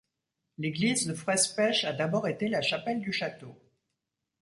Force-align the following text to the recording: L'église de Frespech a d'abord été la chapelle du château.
L'église 0.57 1.05
de 1.05 1.13
Frespech 1.13 1.83
a 1.83 1.93
d'abord 1.93 2.27
été 2.27 2.47
la 2.47 2.63
chapelle 2.63 3.01
du 3.01 3.13
château. 3.13 3.55